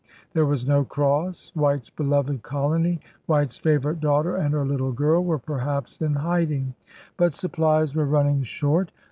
There 0.33 0.47
was 0.47 0.65
no 0.65 0.83
cross. 0.83 1.51
White's 1.53 1.91
beloved 1.91 2.41
colony. 2.41 2.99
White's 3.27 3.57
favorite 3.57 3.99
daughter 3.99 4.35
and 4.35 4.51
her 4.55 4.65
little 4.65 4.91
girl, 4.93 5.23
were 5.23 5.37
perhaps 5.37 6.01
in 6.01 6.15
hiding. 6.15 6.73
But 7.17 7.33
supphes 7.33 7.93
were 7.93 8.05
running 8.05 8.41
short. 8.41 8.91